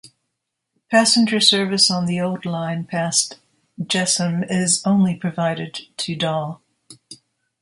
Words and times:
Passenger 0.89 1.39
service 1.39 1.91
on 1.91 2.07
the 2.07 2.19
old 2.19 2.43
line 2.43 2.85
past 2.85 3.37
Jessheim 3.79 4.43
is 4.49 4.81
only 4.83 5.15
provided 5.15 5.77
to 5.97 6.15
Dal. 6.15 6.63